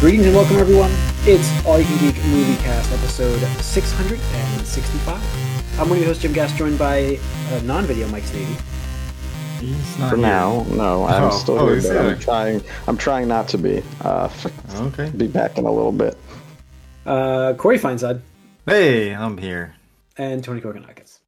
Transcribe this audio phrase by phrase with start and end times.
[0.00, 0.90] Greetings and welcome, everyone.
[1.22, 5.78] It's All You Can Geek Movie Cast, episode 665.
[5.80, 7.18] I'm one of your hosts, Jim Gass, joined by
[7.50, 8.60] uh, non-video Mike Snavy.
[9.60, 10.26] He's not For here.
[10.26, 11.96] now, no, I'm Oh, still oh, here, is but?
[11.96, 12.62] I'm trying.
[12.86, 13.82] I'm trying not to be.
[14.02, 14.28] Uh,
[14.76, 15.10] Okay.
[15.10, 16.16] be back in a little bit.
[17.04, 18.20] Uh, Corey Feinsod
[18.66, 19.74] Hey, I'm here.
[20.16, 21.18] and Tony Koganakis.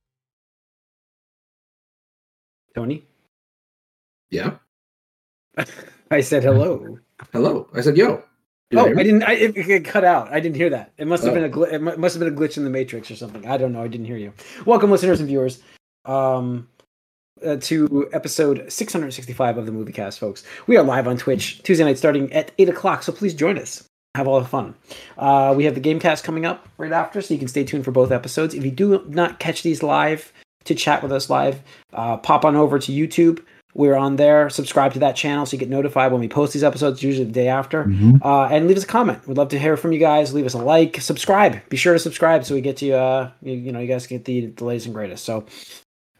[2.74, 3.04] Tony,
[4.30, 4.58] Yeah.
[6.12, 6.98] I said hello.
[7.32, 7.68] Hello.
[7.74, 8.22] I said, yo.
[8.72, 9.24] Oh, I didn't.
[9.24, 10.32] I, it, it cut out.
[10.32, 10.92] I didn't hear that.
[10.96, 11.34] It must have Oh.
[11.34, 13.46] been a gl- it mu- must have been a glitch in the matrix or something.
[13.48, 13.82] I don't know.
[13.82, 14.32] I didn't hear you.
[14.64, 15.60] Welcome, listeners and viewers,
[16.04, 16.68] um,
[17.44, 20.44] uh, to episode 665 of the Movie Cast, folks.
[20.68, 23.02] We are live on Twitch Tuesday night, starting at eight o'clock.
[23.02, 23.82] So please join us.
[24.16, 24.74] Have all the fun.
[25.18, 27.92] Uh, we have the Gamecast coming up right after, so you can stay tuned for
[27.92, 28.54] both episodes.
[28.54, 30.32] If you do not catch these live
[30.64, 31.60] to chat with us live,
[31.92, 33.42] uh, pop on over to YouTube.
[33.80, 34.50] We're on there.
[34.50, 37.32] Subscribe to that channel so you get notified when we post these episodes, usually the
[37.32, 37.84] day after.
[38.22, 39.26] Uh, and leave us a comment.
[39.26, 40.34] We'd love to hear from you guys.
[40.34, 41.66] Leave us a like, subscribe.
[41.70, 42.94] Be sure to subscribe so we get to you.
[42.94, 45.24] Uh, you, you know, you guys get the, the latest and greatest.
[45.24, 45.46] So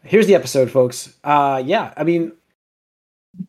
[0.03, 1.15] here's the episode, folks.
[1.23, 2.31] Uh, yeah, I mean,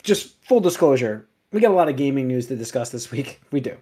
[0.02, 3.40] just full disclosure, we got a lot of gaming news to discuss this week.
[3.50, 3.76] We do.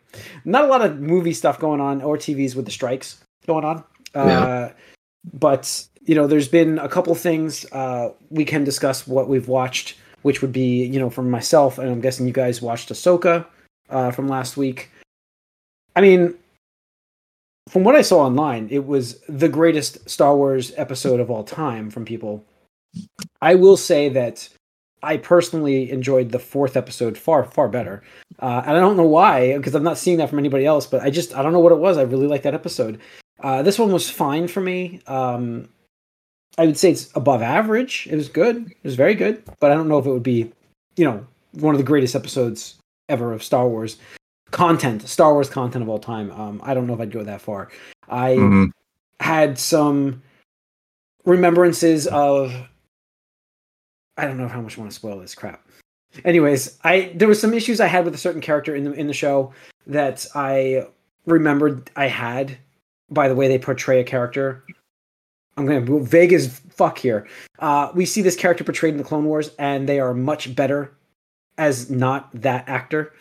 [0.44, 3.78] Not a lot of movie stuff going on or TVs with the strikes going on.
[4.14, 4.72] Uh, Yeah.
[5.32, 9.96] But you know, there's been a couple things uh, we can discuss what we've watched,
[10.22, 13.46] which would be you know from myself, and I'm guessing you guys watched Ahsoka
[13.88, 14.90] uh, from last week.
[15.96, 16.34] I mean,
[17.68, 21.90] from what I saw online, it was the greatest Star Wars episode of all time
[21.90, 22.44] from people.
[23.40, 24.48] I will say that
[25.02, 28.02] I personally enjoyed the fourth episode far, far better.
[28.38, 31.02] Uh, and I don't know why, because I'm not seeing that from anybody else, but
[31.02, 31.96] I just, I don't know what it was.
[31.96, 33.00] I really liked that episode.
[33.42, 35.00] Uh, this one was fine for me.
[35.06, 35.68] Um,
[36.58, 38.08] I would say it's above average.
[38.10, 38.70] It was good.
[38.70, 40.52] It was very good, but I don't know if it would be,
[40.96, 42.76] you know, one of the greatest episodes
[43.08, 43.96] ever of Star Wars
[44.50, 46.30] content, Star Wars content of all time.
[46.32, 47.68] Um, I don't know if I'd go that far.
[48.08, 48.70] I Mhm.
[49.20, 50.22] had some
[51.24, 52.52] remembrances of
[54.16, 55.66] I don't know how much I want to spoil this crap.
[56.24, 59.06] Anyways, I there was some issues I had with a certain character in the in
[59.06, 59.52] the show
[59.86, 60.86] that I
[61.26, 62.58] remembered I had
[63.10, 64.64] by the way they portray a character.
[65.60, 67.26] I'm gonna go vague as fuck here.
[67.58, 70.92] Uh, we see this character portrayed in the Clone Wars, and they are much better
[71.58, 73.12] as not that actor.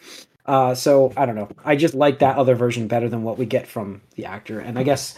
[0.45, 1.49] Uh, so I don't know.
[1.63, 4.79] I just like that other version better than what we get from the actor, and
[4.79, 5.15] I guess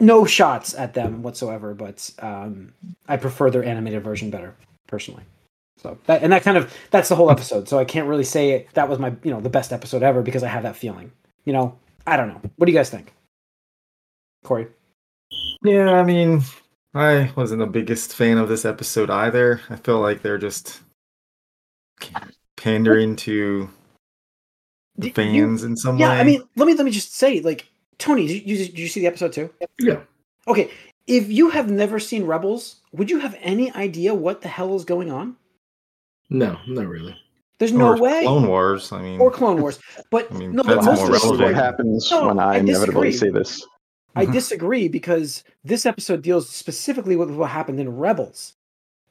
[0.00, 1.72] no shots at them whatsoever.
[1.72, 2.74] But um,
[3.08, 4.54] I prefer their animated version better
[4.88, 5.22] personally.
[5.78, 7.68] So that and that kind of that's the whole episode.
[7.68, 10.42] So I can't really say that was my you know the best episode ever because
[10.42, 11.12] I have that feeling.
[11.44, 12.40] You know, I don't know.
[12.56, 13.12] What do you guys think,
[14.44, 14.66] Corey?
[15.64, 16.42] Yeah, I mean,
[16.94, 19.60] I wasn't the biggest fan of this episode either.
[19.70, 20.80] I feel like they're just
[22.56, 23.68] pandering to
[24.96, 26.14] the Did you- fans in some yeah, way.
[26.16, 27.66] Yeah, I mean, let me let me just say, like
[27.98, 29.50] Tony, did you, did you see the episode too?
[29.78, 30.00] Yeah.
[30.48, 30.70] Okay,
[31.06, 34.84] if you have never seen Rebels, would you have any idea what the hell is
[34.84, 35.36] going on?
[36.30, 37.16] No, not really.
[37.58, 38.22] There's no Or way.
[38.24, 38.90] Clone Wars.
[38.90, 39.78] I mean, or Clone Wars,
[40.10, 42.38] but I mean, no, but most more of the This is what happens No, when
[42.40, 43.32] I I inevitably disagree.
[43.32, 43.66] see this.
[44.14, 44.32] I Mhm.
[44.32, 48.54] disagree because this episode deals specifically with what happened in Rebels.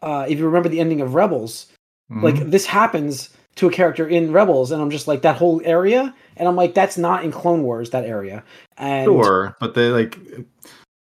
[0.02, 1.68] Uh, if you remember the ending of Rebels,
[2.12, 2.24] mhm.
[2.24, 6.14] like this happens to a character in Rebels, and I'm just like that whole area,
[6.38, 8.44] and I'm like that's not in Clone Wars that area.
[8.78, 10.18] And Sure, but they like.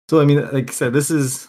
[0.09, 1.49] So I mean, like I said, this is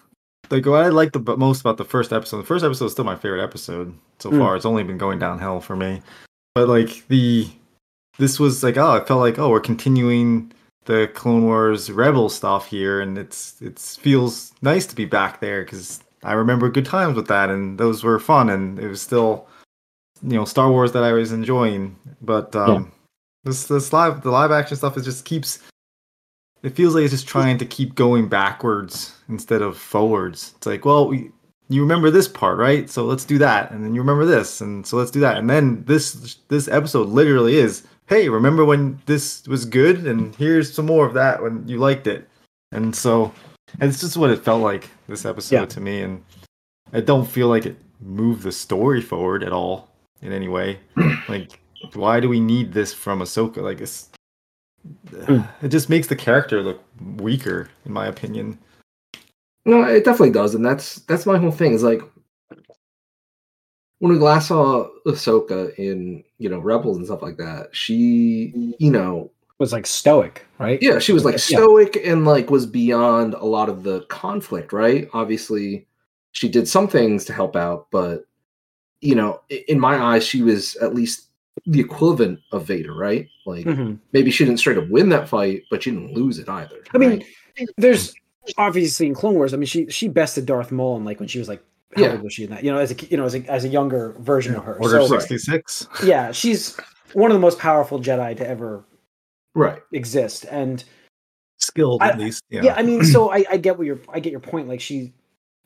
[0.50, 2.38] like what I like the most about the first episode.
[2.38, 4.40] The first episode is still my favorite episode so Mm.
[4.40, 4.56] far.
[4.56, 6.02] It's only been going downhill for me.
[6.56, 7.48] But like the,
[8.18, 10.52] this was like oh, I felt like oh, we're continuing
[10.86, 15.64] the Clone Wars Rebel stuff here, and it's it's feels nice to be back there
[15.64, 19.48] because I remember good times with that, and those were fun, and it was still,
[20.22, 21.96] you know, Star Wars that I was enjoying.
[22.22, 22.92] But um,
[23.44, 25.60] this this live the live action stuff is just keeps
[26.64, 30.54] it feels like it's just trying to keep going backwards instead of forwards.
[30.58, 31.32] It's like, well, we,
[31.70, 32.90] you remember this part, right?
[32.90, 35.50] So let's do that, and then you remember this, and so let's do that, and
[35.50, 40.88] then this this episode literally is, hey, remember when this was good, and here's some
[40.88, 42.28] more of that when you liked it,
[42.72, 43.32] and so
[43.80, 45.66] and it's just what it felt like this episode Yeah.
[45.66, 46.24] to me, and
[46.92, 49.90] I don't feel like it moved the story forward at all
[50.22, 50.80] in any way.
[51.30, 51.60] like,
[51.94, 53.58] why do we need this from Ahsoka?
[53.58, 54.10] Like, it's
[55.26, 55.42] Hmm.
[55.62, 56.82] it just makes the character look
[57.18, 58.58] weaker, in my opinion.
[59.66, 61.74] No, it definitely does, and that's that's my whole thing.
[61.74, 62.02] Is like
[64.00, 67.70] when we last saw Ahsoka in you know Rebels and stuff like that.
[67.76, 70.82] She, you know, was like stoic, right?
[70.82, 71.58] yeah, she was like Yeah.
[71.60, 74.72] stoic and like was beyond a lot of the conflict.
[74.74, 75.10] Right?
[75.14, 75.86] Obviously,
[76.32, 78.26] she did some things to help out, but
[79.02, 81.28] you know, in my eyes, she was at least
[81.66, 83.28] the equivalent of Vader, right?
[83.46, 84.00] Like Mhm.
[84.14, 86.78] maybe she didn't straight up win that fight, but she didn't lose it either.
[86.94, 87.24] I mean,
[87.78, 88.14] there's
[88.58, 89.54] obviously in Clone Wars.
[89.54, 91.62] I mean, she she bested Darth Maul, and like when she was like,
[91.96, 92.12] how Yeah.
[92.14, 92.64] old was she in that?
[92.64, 94.76] You know, as a you know as a as a younger version of her.
[94.80, 95.88] Order so, 66.
[96.04, 96.78] yeah, she's
[97.14, 98.84] one of the most powerful Jedi to ever
[99.56, 99.82] right.
[99.94, 100.84] exist, and
[101.58, 102.44] Skilled, I- at least.
[102.50, 102.64] Yeah.
[102.64, 104.68] yeah, I mean, so I, I get what your I get your point.
[104.68, 105.14] Like she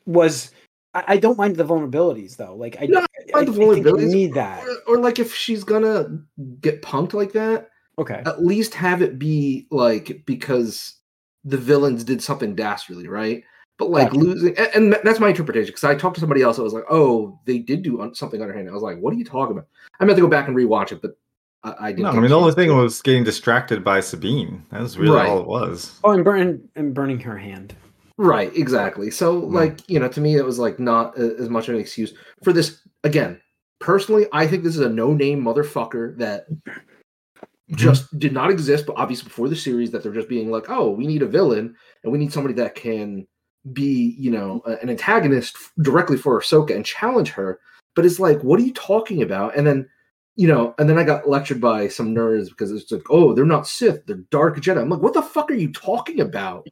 [0.05, 0.51] was.
[0.95, 2.55] I, I don't mind the vulnerabilities though.
[2.55, 4.11] Like I, No, I, I mind I the think you vulnerabilities.
[4.13, 4.63] need that.
[4.87, 6.19] Or, or like if she's gonna
[6.61, 8.21] get punked like that, Okay.
[8.25, 10.95] at least have it be like because
[11.43, 13.43] the villains did something dastardly, right?
[13.79, 14.19] But like Gotcha.
[14.23, 15.67] losing, and, and that's my interpretation.
[15.67, 18.39] Because I talked to somebody else, that was like, "Oh, they did do un- something
[18.41, 19.67] underhand." I was like, "What are you talking about?"
[19.99, 21.17] I meant to go back and rewatch it, but
[21.63, 22.03] I, I didn't.
[22.03, 22.75] no, I mean, the only thing to.
[22.75, 24.63] was getting distracted by Sabine.
[24.71, 25.27] That was really Right.
[25.27, 25.99] all it was.
[26.03, 27.75] Oh, and burning and burning her hand.
[28.17, 29.09] Right, exactly.
[29.09, 29.53] So, Mm.
[29.53, 32.13] like, you know, to me, it was like not a, as much of an excuse
[32.43, 32.79] for this.
[33.03, 33.41] Again,
[33.79, 36.45] personally, I think this is a no-name motherfucker that
[37.71, 37.75] Mm-hmm.
[37.77, 40.91] just did not exist, but obviously before the series, that they're just being like, oh,
[40.91, 41.73] we need a villain
[42.03, 43.25] and we need somebody that can
[43.71, 47.59] be, you know, an antagonist directly for Ahsoka and challenge her.
[47.95, 49.55] But it's like, what are you talking about?
[49.55, 49.87] And then,
[50.35, 53.45] you know, and then I got lectured by some nerds because it's like, oh, they're
[53.45, 54.81] not Sith, they're Dark Jedi.
[54.81, 56.67] I'm like, what the fuck are you talking about?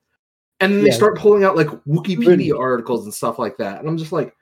[0.60, 2.52] And then they start pulling out like Wikipedia Really?
[2.52, 3.80] articles and stuff like that.
[3.80, 4.36] And I'm just like,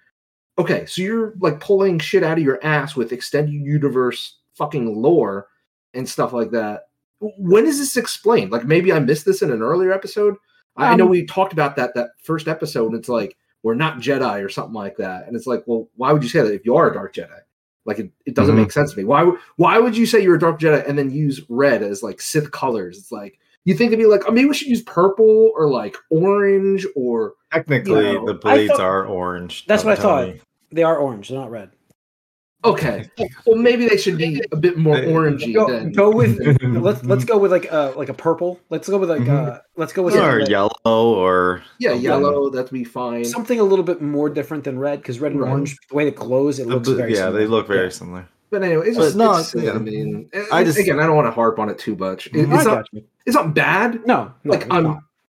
[0.57, 5.48] okay, so you're like pulling shit out of your ass with extended universe fucking lore
[5.94, 6.84] and stuff like that.
[7.19, 8.52] When is this explained?
[8.52, 10.36] Like maybe I missed this in an earlier episode.
[10.80, 13.76] I I know Um, we talked about that that first episode, and it's like we're
[13.76, 15.28] not Jedi or something like that.
[15.28, 17.40] And it's like, well, why would you say that if you are a dark Jedi?
[17.86, 18.60] Like it, it doesn't Mhm.
[18.60, 19.04] make sense to me.
[19.04, 22.22] Why why would you say you're a dark Jedi and then use red as like
[22.22, 22.98] Sith colors?
[22.98, 25.96] It's like you think it'd be like, oh, maybe we should use purple or like
[26.10, 29.66] orange or Technically, You know, the blades thought- are orange.
[29.66, 30.28] That's what I thought.
[30.28, 30.42] me.
[30.72, 31.30] They are orange.
[31.30, 31.72] They're not red.
[32.65, 33.09] Okay.
[33.45, 37.23] Well, maybe they should be a bit more orangey Go, than go with let's let's
[37.25, 38.59] go with like uh like a purple.
[38.69, 39.29] Let's go with like Mhm.
[39.56, 42.03] uh let's go with Or like, yellow, or yeah, something.
[42.03, 42.50] yellow.
[42.50, 43.25] That'd be fine.
[43.25, 45.51] something a little bit more different than red because red and Right.
[45.51, 47.39] orange the way it glows it looks bl- very yeah, similar.
[47.39, 47.89] they look very Yeah.
[47.89, 48.27] similar.
[48.51, 49.38] But anyway, it's But just no, no.
[49.38, 49.71] It's, yeah.
[49.73, 52.27] I mean, I just- again, I don't want to harp on it too much.
[52.27, 52.63] It- it's not.
[52.65, 53.03] got you.
[53.27, 54.06] It's not bad.
[54.07, 55.00] No, no, like I'm, not.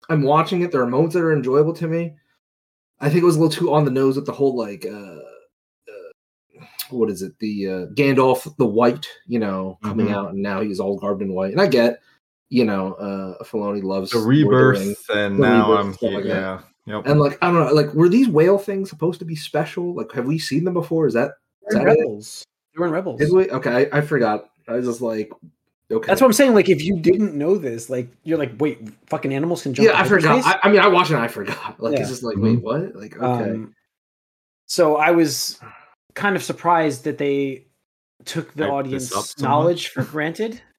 [0.10, 0.72] I'm watching it.
[0.72, 2.14] There are moments that are enjoyable to me.
[3.02, 5.16] I think it was a little too on the nose with the whole like, uh
[6.92, 7.38] what is it?
[7.40, 10.14] The uh, Gandalf the White, you know, coming Mhm.
[10.16, 11.52] out, and now he's all garbed in white.
[11.52, 12.00] And I get,
[12.50, 15.96] you know, uh Filoni loves The Lord the rebirth, and The now rebirth I'm and
[15.96, 16.20] stuff here.
[16.20, 16.36] like that.
[16.36, 16.96] yeah.
[16.96, 17.06] Yep.
[17.06, 19.94] And like, I don't know, like, were these whale things supposed to be special?
[19.94, 21.06] Like, have we seen them before?
[21.06, 21.34] Is that
[21.68, 22.00] is They're that it?
[22.00, 22.44] rebels.
[22.74, 23.20] They were in rebels.
[23.20, 23.50] Did we?
[23.52, 24.50] Okay, I, I forgot.
[24.68, 25.32] I was just like,
[25.92, 26.08] okay.
[26.08, 26.56] That's what I'm saying.
[26.56, 29.88] Like, if you didn't know this, like, you're like, wait, fucking animals can jump.
[29.88, 30.44] yeah, I forgot.
[30.46, 31.16] I, I mean, I watched it.
[31.16, 31.80] and I forgot.
[31.80, 32.00] Like, Yeah.
[32.00, 32.96] it's just like, wait, what?
[32.96, 33.76] Like, okay, Um,
[34.66, 35.60] so I was
[36.20, 37.66] kind of surprised that they
[38.26, 40.62] took the this audience knowledge for granted.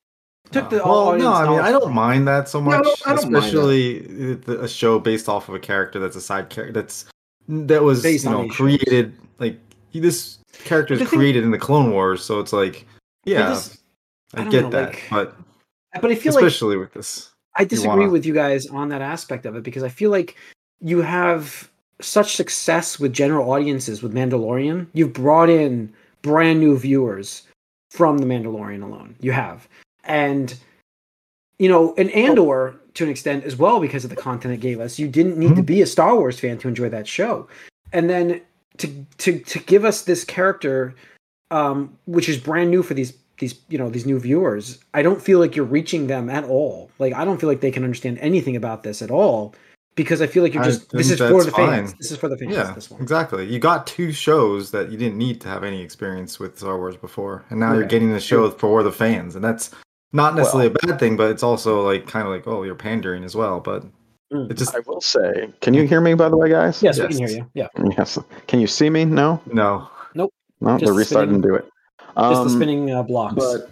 [0.52, 3.14] Took the well, no, I mean, I don't mind that so I much, don't- I
[3.14, 3.38] don't mind that.
[3.44, 7.04] especially a show based off of a character that's a side character that's
[7.46, 8.56] that was Based you know these shows.
[8.56, 9.56] created like
[9.90, 12.84] he- this character is thing- created in the Clone Wars, so it's like
[13.24, 13.78] yeah, just-
[14.34, 15.36] I I, get know, that, like, but
[16.00, 19.02] But I feel like especially with this, I disagree wanna- with you guys on that
[19.02, 20.34] aspect of it because I feel like
[20.80, 21.69] you have
[22.00, 24.86] such success with general audiences with Mandalorian.
[24.92, 25.92] You've brought in
[26.22, 27.42] brand new viewers
[27.90, 29.14] from the Mandalorian alone.
[29.20, 29.68] You have.
[30.04, 30.54] And
[31.58, 34.80] you know, and Andor to an extent as well because of the content it gave
[34.80, 34.98] us.
[34.98, 35.66] You didn't need to Mhm.
[35.66, 37.46] be a Star Wars fan to enjoy that show.
[37.92, 38.40] And then
[38.78, 38.88] to
[39.18, 40.94] to to give us this character
[41.50, 45.20] um which is brand new for these these you know these new viewers i don't
[45.20, 48.16] feel like you're reaching them at all like i don't feel like they can understand
[48.20, 49.52] anything about this at all
[50.02, 51.98] because i feel like you're I just this is for that's the fans fine.
[51.98, 53.44] this is for the fans yeah, this one exactly.
[53.46, 56.96] You got two shows that you didn't need to have any experience with Star Wars
[56.96, 59.70] before, and now you're getting the show for the fans, and that's
[60.12, 63.24] not necessarily a bad thing, but it's also like kind of like oh, you're pandering
[63.24, 63.84] as well, but
[64.32, 64.48] Mm.
[64.48, 66.80] it just I will say, can you hear me by the way, guys?
[66.84, 67.36] yes, we can hear Yes.
[67.36, 68.16] you yeah Yes.
[68.46, 69.04] Can you see me?
[69.04, 69.40] No.
[69.52, 69.88] no.
[70.14, 70.32] Nope.
[70.60, 70.78] No.
[70.78, 71.64] Just they're restarting spinning- to do it.
[71.98, 73.70] just the Um, spinning uh, blocks But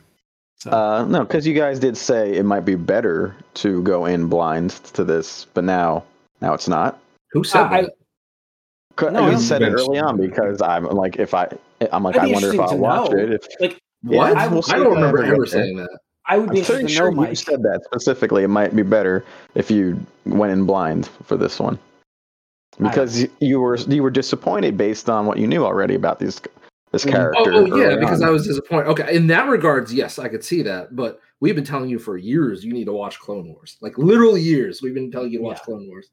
[0.58, 0.70] so.
[0.72, 4.70] uh, no, because you guys did say it might be better to go in blind
[4.94, 6.02] to this, but now
[6.40, 7.00] now it's not.
[7.32, 11.34] who said I- No, I you don't said it early on because I'm like, if
[11.34, 11.48] I,
[11.92, 13.18] I'm like, I'd I be wonder if I'll watch know.
[13.18, 13.32] it.
[13.32, 14.32] If like what?
[14.34, 15.32] Yeah, I, we'll see don't remember that.
[15.32, 15.98] ever saying that.
[16.26, 18.42] i would be I'm pretty to sure know you mike said that specifically.
[18.44, 21.78] It might be better if you went in blind for this one
[22.80, 26.40] because you, you were you were disappointed based on what you knew already about these
[26.92, 27.10] this Mhm.
[27.10, 27.52] character.
[27.54, 28.28] Oh, oh yeah, because on.
[28.28, 28.88] I was disappointed.
[28.88, 30.94] Okay, in that regards, yes, I could see that.
[30.96, 33.76] But we've been telling you for years you need to watch Clone Wars.
[33.80, 35.64] Like literal years, we've been telling you to watch Yeah.
[35.64, 36.10] Clone Wars.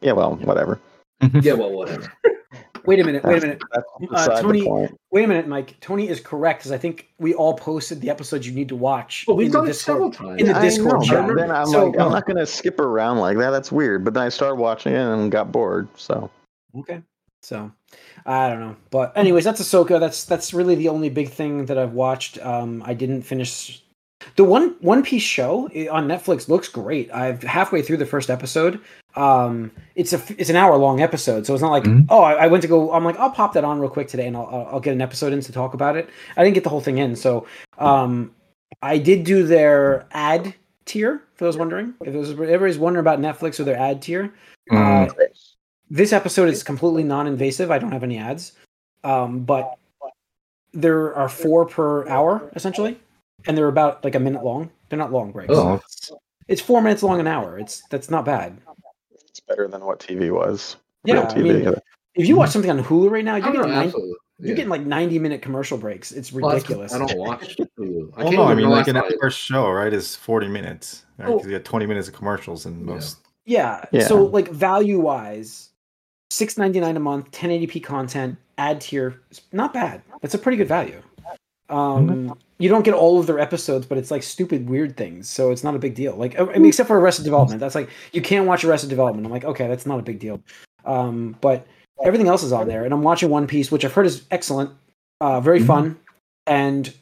[0.00, 0.80] Yeah, well, whatever.
[1.42, 2.12] Yeah, well, whatever.
[2.84, 3.24] Wait a minute.
[3.24, 3.62] Wait a minute.
[4.10, 5.80] That's Uh, Tony- Wait a minute, Mike.
[5.80, 9.24] Tony is correct because I think we all posted the episodes you need to watch.
[9.26, 9.94] Well, we've in the done it Discord.
[9.94, 10.40] several times.
[10.40, 11.36] in the I Discord know, chat.
[11.36, 13.50] then I'm So- like, I'm not gonna skip around like that.
[13.50, 14.04] That's weird.
[14.04, 15.88] But then I started watching it and got bored.
[15.96, 16.30] So
[16.78, 17.02] Okay.
[17.42, 17.72] So
[18.26, 18.76] I don't know.
[18.90, 19.98] But anyways, that's Ahsoka.
[19.98, 22.38] That's that's really the only big thing that I've watched.
[22.44, 23.82] Um I didn't finish
[24.34, 27.10] the one One Piece show on Netflix looks great.
[27.14, 28.80] I've halfway through the first episode.
[29.14, 32.06] Um it's a it's an hour long episode, so it's not like Mhm.
[32.10, 34.26] oh I, I went to go I'm like I'll pop that on real quick today
[34.26, 36.08] and I'll I'll get an episode in to talk about it.
[36.36, 37.46] I didn't get the whole thing in, so
[37.78, 38.32] um
[38.82, 40.54] I did do their ad
[40.84, 41.94] tier for those wondering.
[42.04, 44.32] If there's everybody's wondering about Netflix or their ad tier,
[44.70, 45.08] Mm.
[45.08, 45.14] uh,
[45.88, 47.70] this episode is completely non-invasive.
[47.70, 48.52] I don't have any ads,
[49.04, 49.78] um, but
[50.74, 52.98] there are four per hour essentially,
[53.46, 54.70] and they're about like a minute long.
[54.88, 55.52] They're not long breaks.
[55.54, 55.74] Oh.
[55.74, 56.10] it's-
[56.48, 57.58] It's four minutes long an hour.
[57.58, 58.56] It's that's not bad.
[59.12, 60.76] it's better than what TV was.
[61.04, 61.42] Yeah, Real I TV.
[61.64, 61.74] mean,
[62.14, 64.14] if you watch something on Hulu right now, Oh, you're no, getting nine, absolutely.
[64.38, 66.12] you're getting like ninety minute commercial breaks.
[66.12, 66.94] It's Well, ridiculous.
[66.94, 68.12] I don't watch Hulu.
[68.16, 69.18] I Well, can't no, I mean, like an last night.
[69.22, 71.04] hour show, right, is 40 minutes.
[71.18, 71.28] Right?
[71.28, 71.36] Oh.
[71.38, 72.86] 'Cause you get 20 minutes of commercials in Yeah.
[72.94, 73.18] most.
[73.44, 73.84] Yeah.
[73.92, 74.06] Yeah.
[74.06, 75.70] So like value wise,
[76.30, 79.20] six ninety nine a month, 1080p content, ad tier,
[79.52, 80.02] not bad.
[80.22, 81.02] That's a pretty good value.
[81.68, 85.50] Um, you don't get all of their episodes, but it's like stupid weird things, so
[85.50, 86.16] it's not a big deal.
[86.16, 89.26] Like I mean, except for Arrested Development, that's like you can't watch Arrested Development.
[89.26, 90.40] I'm like, okay, that's not a big deal.
[90.84, 91.66] Um, but
[92.04, 94.70] everything else is on there, and I'm watching One Piece, which I've heard is excellent,
[95.20, 95.66] uh, very Mhm.
[95.66, 95.96] fun,
[96.46, 96.92] and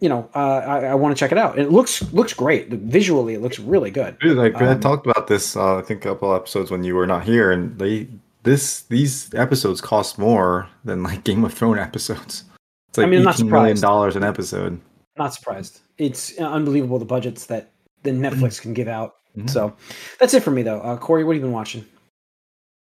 [0.00, 1.58] you know, uh, I, I want to check it out.
[1.58, 3.34] It looks looks great visually.
[3.34, 4.18] It looks really good.
[4.18, 6.94] Dude, like I Um, talked about this, uh, I think a couple episodes when you
[6.96, 8.08] were not here, and they
[8.42, 12.44] this these episodes cost more than like Game of Thrones episodes.
[12.92, 13.82] It's like I mean, I'm not eighteen million surprised.
[13.82, 14.78] dollars an episode.
[15.16, 15.80] not surprised.
[15.98, 17.70] It's unbelievable the budgets that
[18.02, 19.14] the Netflix can give out.
[19.36, 19.48] Mhm.
[19.48, 19.74] So
[20.20, 20.80] that's it for me though.
[20.80, 21.86] Uh, Corey, what have you been watching?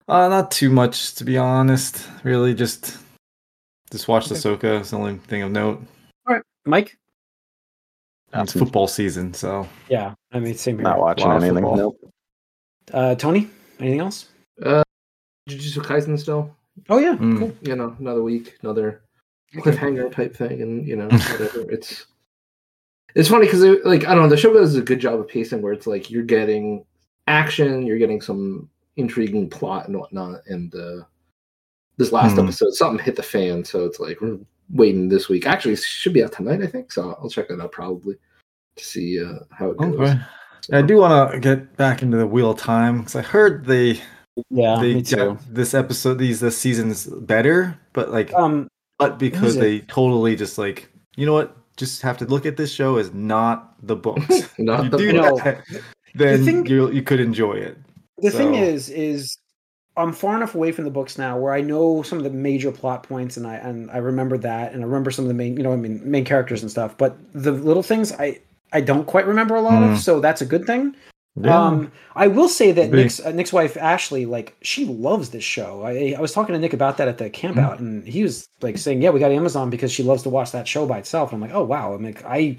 [0.08, 2.06] Uh, not too much to be honest.
[2.22, 2.96] Really, just
[3.90, 4.38] just watched Okay.
[4.40, 4.80] Ahsoka.
[4.80, 5.82] It's the only thing of note.
[6.28, 6.96] All right, Mike?
[8.32, 10.84] It's football season, so Yeah, I mean same here.
[10.84, 11.54] Not watching Lot anything.
[11.54, 11.76] football.
[11.76, 12.12] Nope.
[12.92, 13.48] Uh, Tony,
[13.80, 14.26] anything else?
[14.62, 14.82] Uh,
[15.48, 16.54] Jujutsu Kaisen still.
[16.88, 17.38] Oh yeah, Mm.
[17.38, 17.52] cool.
[17.62, 19.02] You know, another week, another
[19.62, 21.60] cliffhanger type thing, and you know, whatever.
[21.70, 22.06] it's
[23.14, 25.62] it's funny because like I don't know, the show does a good job of pacing
[25.62, 26.84] where it's like you're getting
[27.26, 31.02] action, you're getting some intriguing plot and whatnot, and uh
[31.98, 32.40] this last Hmm.
[32.40, 34.38] episode something hit the fan, so it's like we're
[34.70, 35.46] waiting this week.
[35.46, 36.92] Actually, it should be out tonight, I think.
[36.92, 38.16] So I'll check that out probably
[38.76, 39.98] to see uh, how it goes.
[39.98, 40.20] okay.
[40.72, 44.00] I do want to get back into the wheel of time because I heard they
[44.50, 45.16] Yeah, they me too.
[45.16, 50.58] got this episode these this season's better, but like Um, but because they totally just
[50.58, 54.48] like you know what just have to look at this show as not the books.
[54.58, 55.44] Not you the do book.
[55.44, 55.64] that,
[56.14, 57.76] then thing- you you could enjoy it.
[58.18, 59.36] the thing is, is
[59.98, 62.72] I'm far enough away from the books now where I know some of the major
[62.72, 65.56] plot points and I and I remember that and I remember some of the main
[65.56, 66.96] you know I mean main characters and stuff.
[66.96, 68.40] But the little things I
[68.72, 69.92] I don't quite remember a lot Mm.
[69.92, 70.94] of, so that's a good thing.
[71.38, 71.60] Yeah.
[71.66, 73.02] Um, I will say that Agree.
[73.02, 75.82] Nick's uh, Nick's wife Ashley, like, she loves this show.
[75.84, 77.84] I, I was talking to Nick about that at the campout, Mm-hmm.
[77.86, 80.66] and he was like saying, "Yeah, we got Amazon because she loves to watch that
[80.66, 82.56] show by itself." And I'm like, "Oh wow!" I'm like, I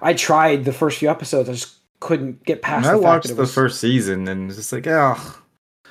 [0.00, 2.86] I tried the first few episodes, I just couldn't get past.
[2.86, 5.38] I watched the was- first season and it's just like, oh.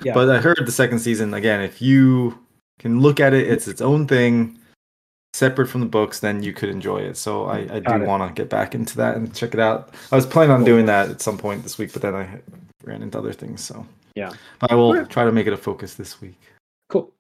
[0.04, 0.14] Yeah.
[0.14, 1.62] But I heard the second season again.
[1.62, 2.40] If you
[2.80, 4.58] can look at it, it's its own thing,
[5.34, 6.20] separate from the books.
[6.20, 7.18] Then you could enjoy it.
[7.18, 9.94] So I, I do want to get back into that and check it out.
[10.12, 12.40] I was planning on doing that at some point this week, but then I
[12.84, 13.62] ran into other things.
[13.64, 13.86] So
[14.16, 14.32] Yeah.
[14.60, 16.40] but I will try to make it a focus this week.
[16.90, 17.12] Cool.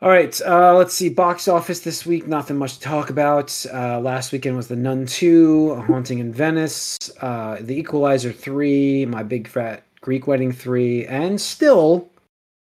[0.00, 1.08] All right, uh, let's see.
[1.08, 3.66] Box office this week, nothing much to talk about.
[3.72, 9.06] Uh, last weekend was The Nun 2, A Haunting in Venice, uh, The Equalizer 3,
[9.06, 12.08] My Big Fat Greek Wedding 3, and still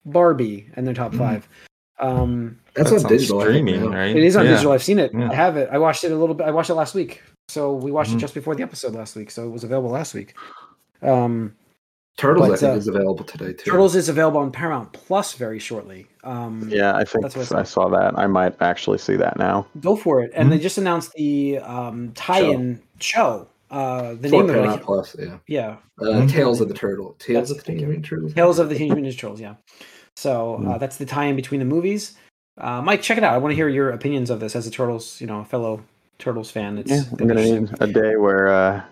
[0.06, 1.18] Barbie in their top Mhm.
[1.18, 1.48] five.
[1.98, 4.14] Um, That's, That's on digital I think, streaming, right?
[4.14, 4.50] it is on Yeah.
[4.52, 4.72] digital.
[4.72, 5.12] I've seen it.
[5.14, 5.30] Yeah.
[5.30, 5.68] I have it.
[5.72, 6.46] I watched it a little bit.
[6.46, 7.22] I watched it last week.
[7.48, 8.16] So we watched Mhm.
[8.16, 9.30] it just before the episode last week.
[9.30, 10.34] So it was available last week.
[11.02, 11.54] Um,
[12.18, 13.70] Turtles, But, I think, uh, is available today too.
[13.70, 16.06] Turtles is available on Paramount Plus very shortly.
[16.24, 18.18] Um, Yeah, I think That's what I I saw that.
[18.18, 19.66] I might actually see that now.
[19.80, 20.32] Go for it.
[20.32, 20.40] Mm-hmm.
[20.40, 23.48] And they just announced the um, tie-in show.
[23.70, 25.38] Uh, the For name of it, Plus, yeah.
[25.48, 26.30] yeah, Uh, Mhm.
[26.30, 27.16] Tales of the Turtle.
[27.18, 28.32] Tales That's- of the Teenage Mutant Turtles.
[28.34, 29.40] Tales of the Teenage Mutant Turtles.
[29.40, 29.54] Yeah.
[30.16, 30.80] So uh, Mm.
[30.80, 32.14] that's the tie-in between the movies.
[32.58, 33.35] Uh, Mike, check it out.
[33.35, 35.82] I want to hear your opinions of this as a Turtles, you know, a fellow
[36.18, 36.78] Turtles fan.
[36.78, 38.82] It's Yeah, I'm gonna need a day where uh,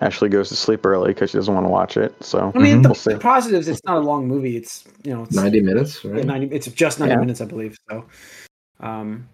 [0.00, 2.12] Ashley goes to sleep early because she doesn't want to watch it.
[2.24, 2.82] So I mean, Mhm.
[2.82, 3.12] the, We'll see.
[3.12, 3.68] the positives.
[3.68, 4.56] It's not a long movie.
[4.56, 6.24] It's you know, it's 90 minutes, yeah, right?
[6.24, 7.20] 90 It's just ninety Yeah.
[7.20, 7.76] minutes, I believe.
[7.88, 8.04] So,
[8.80, 9.28] um,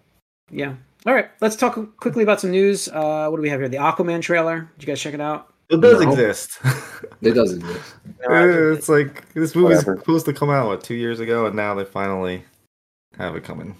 [0.51, 0.73] yeah.
[1.07, 2.89] All right, let's talk quickly about some news.
[2.89, 3.69] Uh, what do we have here?
[3.69, 4.69] The Aquaman trailer.
[4.77, 5.48] Did you guys check it out?
[5.69, 6.09] It does No.
[6.11, 6.59] exist.
[7.21, 7.95] It does exist.
[8.21, 9.97] it's like this movie's Whatever.
[9.97, 12.43] supposed to come out what two years ago, and now they finally
[13.17, 13.75] have it coming.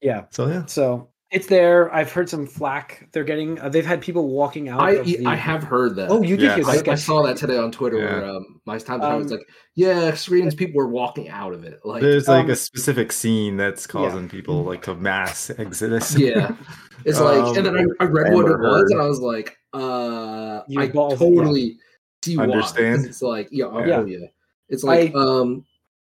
[0.00, 0.24] Yeah.
[0.30, 1.92] So yeah, So it's there.
[1.94, 3.58] I've heard some flack they're getting.
[3.60, 4.80] Uh, they've had people walking out.
[4.80, 6.08] I of the- I have heard that.
[6.10, 6.56] Oh, you did Yeah.
[6.56, 6.92] hear I.
[6.92, 8.04] I saw that today on Twitter Yeah.
[8.20, 11.52] where um, my time to time was Um, like, yeah, screens people were walking out
[11.52, 11.80] of it.
[11.84, 16.16] Like, there's like um, a specific scene that's causing people like to mass exodus.
[16.16, 16.54] yeah,
[17.04, 19.56] it's like, Um, and then I, I read what it was, and I was like,
[19.74, 21.78] uh, You I balls- totally
[22.24, 22.46] see why.
[22.46, 23.04] 'cause Understand.
[23.06, 24.04] It's like, yeah, oh, Yeah.
[24.06, 24.26] yeah,
[24.70, 25.64] it's like, um,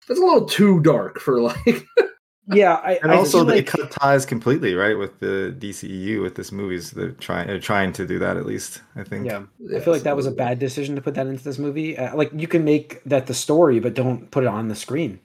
[0.07, 1.85] that's a little too dark for like,
[2.53, 2.75] yeah.
[2.75, 6.35] I, And I also, feel they like, cut ties completely, right, with the DCEU with
[6.35, 6.91] this movies.
[6.91, 8.81] They're trying, they're trying to do that at least.
[8.95, 9.25] I think.
[9.25, 9.43] yeah.
[9.75, 11.97] I feel like that was a bad decision to put that into this movie.
[11.97, 15.19] Uh, like you can make that the story, but don't put it on the screen.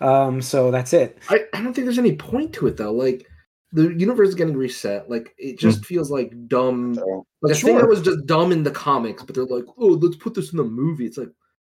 [0.00, 1.18] Um, so that's it.
[1.28, 2.92] I, I don't think there's any point to it though.
[2.92, 3.26] Like
[3.72, 5.08] the universe is getting reset.
[5.08, 6.94] Like it just feels like dumb.
[6.96, 7.80] So, Like a thing Sure.
[7.80, 10.56] that was just dumb in the comics, but they're like, oh, let's put this in
[10.58, 11.06] the movie.
[11.06, 11.30] It's like,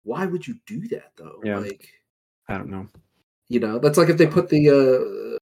[0.04, 1.40] why would you do that though?
[1.44, 1.60] Yeah.
[1.60, 1.88] Like,
[2.50, 2.88] I don't know.
[3.50, 5.38] You know, that's like if they put the uh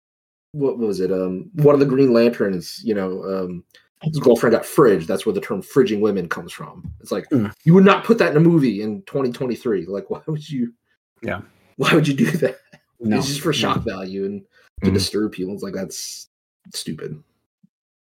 [0.52, 1.12] what was it?
[1.12, 3.64] Um one of the Green Lanterns, you know, um
[4.04, 5.08] his girlfriend got fridged.
[5.08, 6.92] That's where the term fridging women comes from.
[7.02, 7.52] It's like Mm.
[7.64, 9.86] you would not put that in a movie in 2023.
[9.88, 10.74] Like, why would you
[11.22, 11.42] Yeah.
[11.78, 12.60] Why would you do that?
[13.00, 13.18] No.
[13.18, 13.54] It's just for no.
[13.54, 14.46] shock value and
[14.84, 14.94] to Mhm.
[14.94, 15.54] disturb people.
[15.54, 16.30] It's like that's
[16.74, 17.22] stupid.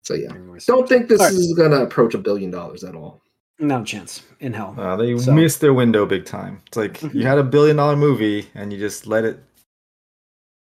[0.04, 0.34] So yeah.
[0.34, 0.66] Anyways.
[0.66, 1.34] Don't think this All right.
[1.36, 3.22] is gonna approach a billion dollars at all.
[3.60, 4.76] No chance in hell.
[4.78, 6.62] Uh, they So- missed their window big time.
[6.68, 9.40] It's like you had a billion dollar movie and you just let it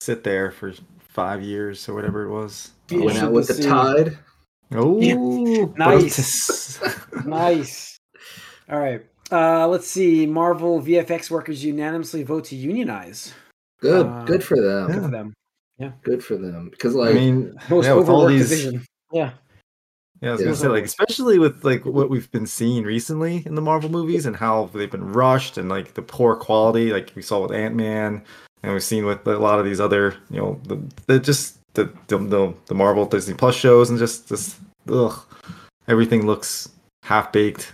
[0.04, 2.70] sit there for five years or whatever it was.
[2.87, 4.18] Be Went out with to the see- tide.
[4.73, 4.99] Oh,
[5.76, 6.80] Nice.
[7.26, 7.96] nice.
[8.68, 9.04] All right.
[9.30, 10.26] Uh, let's see.
[10.26, 13.32] Marvel VFX workers unanimously vote to unionize.
[13.80, 14.87] Good, Uh, good for them.
[14.87, 15.02] Good Yeah.
[15.02, 15.34] for them.
[15.78, 16.68] Yeah, Good for them.
[16.70, 18.84] Because like, I mean, Most yeah, with all overworked these, division.
[19.12, 19.32] Yeah.
[20.23, 20.44] yeah, I was Yeah.
[20.46, 24.25] gonna say like, especially with like what we've been seeing recently in the Marvel movies
[24.26, 27.75] and how they've been rushed and like the poor quality, like we saw with Ant
[27.75, 28.23] Man,
[28.64, 31.85] and we've seen with a lot of these other, you know, the, the just the
[32.09, 35.23] the, the the Marvel Disney Plus shows and just this, ugh,
[35.87, 36.71] everything looks
[37.02, 37.73] half baked.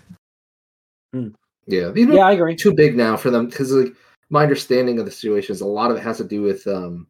[1.68, 2.57] yeah, these Yeah, I agree.
[2.57, 3.46] too big now for them.
[3.46, 3.94] Because like
[4.31, 7.07] my understanding of the situation is a lot of it has to do with um,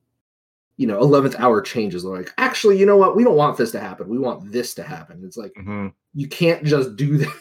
[0.77, 2.03] you know, eleventh hour changes.
[2.03, 3.17] They're like, actually, you know what?
[3.17, 4.11] We don't want this to happen.
[4.11, 5.23] We want this to happen.
[5.25, 7.35] It's like hmm you can't just do that.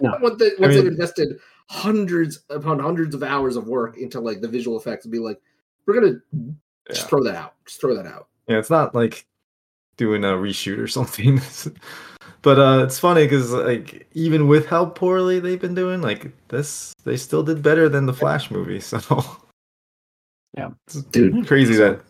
[0.00, 0.16] No.
[0.22, 4.40] once they, I once they've invested hundreds upon hundreds of hours of work into like
[4.40, 5.38] the visual effects, and be like,
[5.86, 6.20] we're gonna
[6.88, 7.54] just throw that out.
[7.66, 8.28] Just throw that out.
[8.48, 9.24] Yeah, it's not like
[9.96, 11.40] doing a reshoot or something.
[12.42, 16.94] but uh it's funny because like even with how poorly they've been doing, like this,
[17.04, 18.80] they still did better than the Flash movie.
[18.80, 18.98] So
[20.56, 20.70] Yeah.
[20.86, 21.46] it's Dude.
[21.46, 22.00] crazy that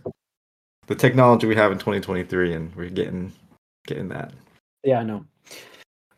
[0.89, 3.33] the technology we have in 2023 and we're getting
[3.87, 4.33] getting that.
[4.85, 5.25] Yeah, I know.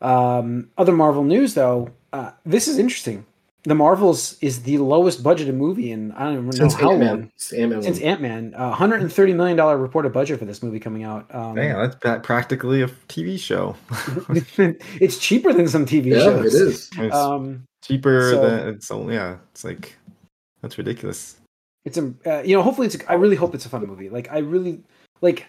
[0.01, 3.25] Um, other Marvel news, though, uh, this is interesting.
[3.67, 7.07] The Marvels is the lowest budgeted movie in I don't even know Since how Ant-Man.
[7.09, 7.31] long.
[7.35, 11.03] Since Ant-Man Since Ant Man, uh, 130 million dollar reported budget for this movie coming
[11.03, 11.33] out.
[11.33, 13.75] Um, Damn, that's pra- practically a TV show.
[15.01, 16.53] it's cheaper than some TV yeah, shows.
[16.53, 16.89] it is.
[16.97, 19.37] it's Um, cheaper so- than it's only yeah.
[19.51, 19.95] It's like
[20.61, 21.37] that's ridiculous.
[21.85, 24.09] it's a uh, you know hopefully it's a, I really hope it's a fun movie.
[24.09, 24.83] Like I really
[25.21, 25.47] like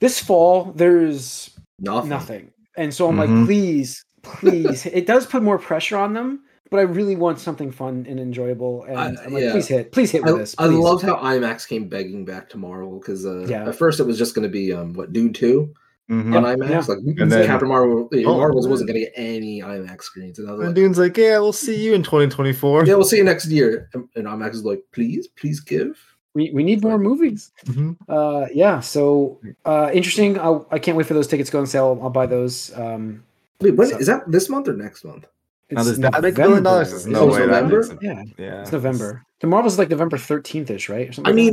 [0.00, 0.72] this fall.
[0.74, 2.08] There's Nothing.
[2.08, 3.44] nothing, and so I'm like, Mhm.
[3.46, 4.86] please, please.
[4.86, 8.84] it does put more pressure on them, but I really want something fun and enjoyable.
[8.84, 9.52] And I- I, am like, yeah.
[9.52, 10.54] please hit, please hit with I, this.
[10.58, 10.78] I please.
[10.78, 13.68] loved how IMAX came begging back to Marvel because uh, Yeah.
[13.68, 15.72] at first it was just going to be um, what Dune two
[16.10, 16.36] Mhm.
[16.36, 16.68] on IMAX.
[16.70, 16.94] Yeah.
[16.94, 18.36] Like And then- Captain Marvel, Oh.
[18.36, 21.16] Marvels wasn't going to get any IMAX screens, and I was And like, Dune's like,
[21.16, 22.84] yeah, we'll see you in 2024.
[22.84, 25.98] "Yeah, we'll see you next year." And, and IMAX is like, "Please, please give."
[26.34, 27.52] we, we need more movies.
[27.66, 27.96] Mhm.
[28.08, 28.80] Uh, yeah.
[28.80, 30.36] So uh, interesting.
[30.38, 31.98] I, I can't wait for those tickets to go on sale.
[32.02, 32.76] I'll buy those.
[32.76, 33.22] Um,
[33.60, 34.30] Wait, when So- is that?
[34.30, 35.26] This month or next month?
[35.70, 36.90] Now, it's does that make a billion dollars?
[36.90, 37.78] There's no Is it way that November?
[37.80, 37.98] makes it.
[38.02, 39.22] Yeah, Yeah, it's November.
[39.40, 41.08] The Marvels is like November 13th ish, right?
[41.08, 41.52] Or something I like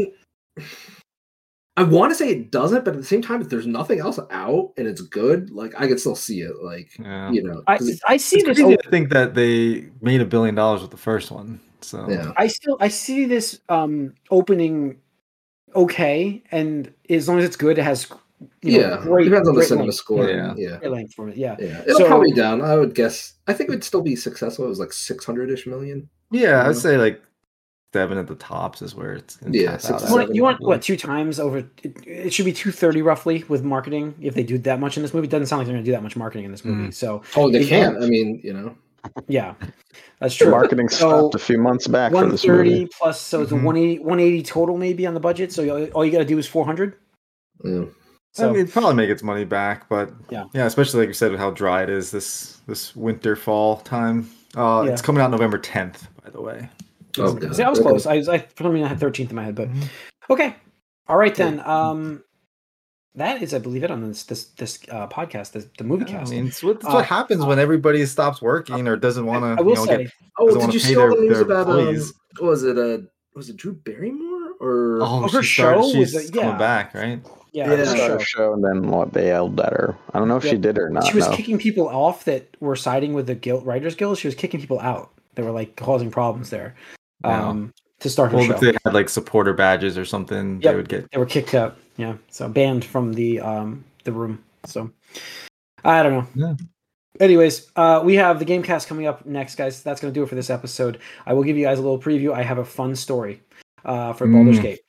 [0.57, 0.59] that?
[0.59, 0.65] mean,
[1.77, 4.19] I want to say it doesn't, but at the same time, if there's nothing else
[4.29, 6.61] out and it's good, like I could still see it.
[6.61, 7.31] Like Yeah.
[7.31, 8.57] you know, I 'cause it- I see It's this.
[8.57, 11.59] crazy o- to think that they made a billion dollars with the first one.
[11.79, 12.33] So yeah.
[12.37, 14.97] I still I see this um opening
[15.73, 18.11] okay, and as long as it's good, it has
[18.61, 19.95] you know, yeah, great, depends on the cinema length.
[19.95, 20.29] score.
[20.29, 20.53] Yeah.
[20.57, 20.77] Yeah, yeah.
[20.79, 21.37] Great length for it.
[21.37, 21.81] Yeah, yeah.
[21.83, 22.61] It'll So- probably down.
[22.61, 23.33] I would guess.
[23.47, 24.65] I think it would still be successful.
[24.65, 26.09] It was like six hundred ish million.
[26.31, 26.67] yeah, Yeah.
[26.69, 27.21] I'd say like
[27.93, 30.09] seven at the tops is where it's Yeah, six out to at.
[30.09, 31.57] you want, you want what two times over?
[31.83, 35.03] It, it should be two thirty roughly with marketing if they do that much in
[35.03, 35.27] this movie.
[35.27, 36.89] It doesn't sound like they're going to do that much marketing in this movie.
[36.89, 36.93] Mm.
[36.93, 37.67] So Oh, they Yeah.
[37.91, 38.01] can.
[38.03, 38.75] I mean, you know,
[39.27, 39.55] yeah,
[40.19, 40.51] that's The true.
[40.51, 43.63] marketing So, stopped a few months back for One thirty plus, so it's a Mhm.
[43.63, 45.51] 180, 180 total maybe on the budget.
[45.51, 46.95] So all you got to do is four hundred.
[47.65, 47.83] yeah.
[48.33, 50.45] So I mean, it'd probably make its money back, but Yeah.
[50.53, 54.29] yeah, especially like you said, with how dry it is this this winter fall time.
[54.55, 54.91] Uh, Yeah.
[54.93, 56.69] It's coming out November 10th, by the way.
[57.17, 57.55] Oh, God.
[57.55, 58.05] See, I was close.
[58.05, 59.83] I was I for some reason I had thirteenth in my head, but Mhm.
[60.29, 60.55] okay.
[61.07, 61.59] All right then.
[61.61, 62.23] Um,
[63.15, 66.15] that is, I believe, it on this this this uh, podcast, the, the movie Yeah,
[66.15, 66.31] I cast.
[66.31, 69.59] mean, it's what, it's Uh, what happens when everybody stops working or doesn't want to.
[69.61, 71.41] I will you know, say, get, Oh, did you see all the their- news their
[71.41, 72.13] about um, employees.
[72.39, 72.99] what was it uh
[73.35, 76.57] was it Drew Barrymore or oh, Oh, her she started, show was she's a- coming
[76.57, 77.21] back, right?
[77.51, 77.75] Yeah, Yeah.
[77.75, 78.15] the Started show.
[78.15, 79.95] a show and then what they yelled at her.
[80.13, 80.51] I don't know if Yeah.
[80.51, 81.05] she did or not.
[81.05, 81.35] she was no.
[81.35, 84.17] kicking people off that were siding with the guild writers guild.
[84.17, 85.11] She was kicking people out.
[85.35, 86.75] They were like causing problems there.
[87.23, 87.49] Wow.
[87.49, 90.71] Um, to start her Well, show, if they had like supporter badges or something, Yep.
[90.71, 91.11] they would get.
[91.11, 91.77] they were kicked out.
[91.97, 94.43] Yeah, so banned from the um the room.
[94.65, 94.89] So
[95.83, 96.27] I don't know.
[96.35, 96.55] Yeah.
[97.19, 99.83] Anyways, uh, we have the GameCast coming up next, guys.
[99.83, 100.97] That's going to do it for this episode.
[101.25, 102.33] I will give you guys a little preview.
[102.33, 103.41] I have a fun story
[103.85, 104.61] uh, for Baldur's Mm.
[104.63, 104.79] Gate.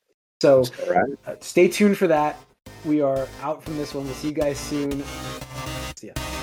[0.40, 1.10] So All right.
[1.26, 2.38] uh, stay tuned for that.
[2.84, 4.04] We are out from this one.
[4.04, 5.04] We'll see you guys soon.
[5.96, 6.41] See ya.